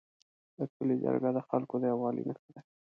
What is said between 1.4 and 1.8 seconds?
خلکو